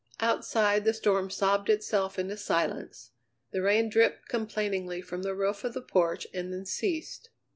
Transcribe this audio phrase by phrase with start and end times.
[0.19, 3.11] Outside the storm sobbed itself into silence;
[3.51, 7.29] the rain dripped complainingly from the roof of the porch and then ceased.